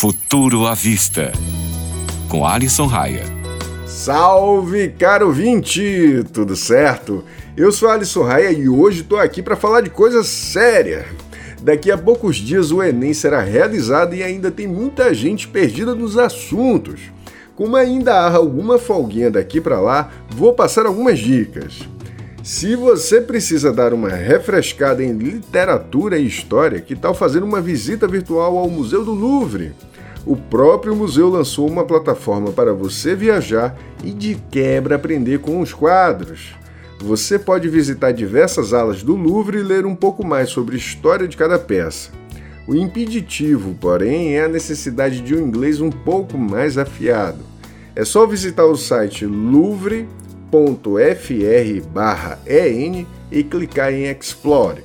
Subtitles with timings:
[0.00, 1.30] Futuro à Vista,
[2.26, 3.22] com Alisson Raia.
[3.86, 6.24] Salve, caro vinte!
[6.32, 7.22] Tudo certo?
[7.54, 11.04] Eu sou Alisson Raia e hoje estou aqui para falar de coisa séria.
[11.60, 16.16] Daqui a poucos dias o Enem será realizado e ainda tem muita gente perdida nos
[16.16, 16.98] assuntos.
[17.54, 21.80] Como ainda há alguma folguinha daqui para lá, vou passar algumas dicas.
[22.42, 28.08] Se você precisa dar uma refrescada em literatura e história, que tal fazer uma visita
[28.08, 29.74] virtual ao Museu do Louvre?
[30.26, 35.72] O próprio museu lançou uma plataforma para você viajar e de quebra aprender com os
[35.72, 36.54] quadros.
[37.00, 41.26] Você pode visitar diversas alas do Louvre e ler um pouco mais sobre a história
[41.26, 42.10] de cada peça.
[42.68, 47.38] O impeditivo, porém, é a necessidade de um inglês um pouco mais afiado.
[47.96, 50.20] É só visitar o site louvre.com
[51.20, 51.86] .fr/en
[53.30, 54.82] e clicar em Explore.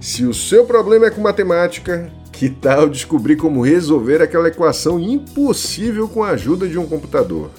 [0.00, 6.06] Se o seu problema é com matemática, que tal descobrir como resolver aquela equação impossível
[6.06, 7.50] com a ajuda de um computador?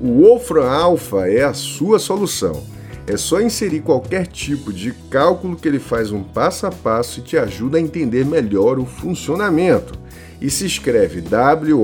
[0.00, 2.62] O Wolfram Alpha é a sua solução.
[3.08, 7.24] É só inserir qualquer tipo de cálculo que ele faz um passo a passo e
[7.24, 9.98] te ajuda a entender melhor o funcionamento.
[10.40, 11.80] E se escreve W-O-L-F-R-A-M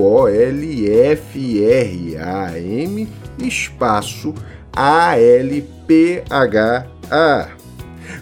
[3.39, 4.33] espaço
[4.71, 5.67] a-L-P-H-A.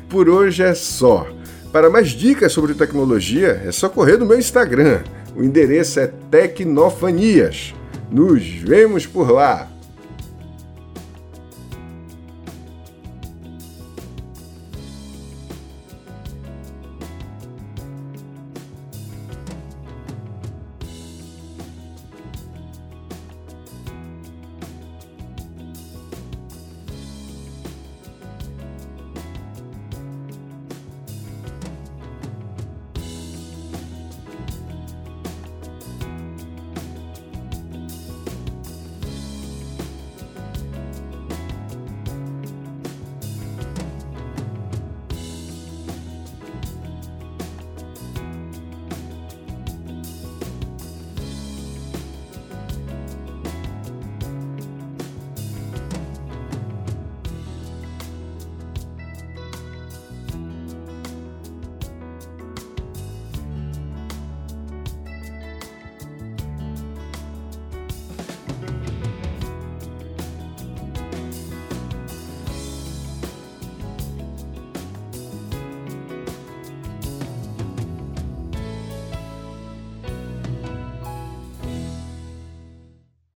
[0.09, 1.34] Por hoje é só.
[1.75, 5.01] Para mais dicas sobre tecnologia, é só correr no meu Instagram.
[5.35, 7.73] O endereço é Tecnofanias.
[8.09, 9.74] Nos vemos por lá!